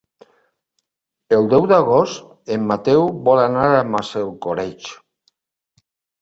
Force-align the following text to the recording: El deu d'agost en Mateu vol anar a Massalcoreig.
El 1.37 1.49
deu 1.51 1.67
d'agost 1.71 2.55
en 2.55 2.65
Mateu 2.71 3.05
vol 3.29 3.43
anar 3.43 3.67
a 3.75 3.85
Massalcoreig. 3.97 4.91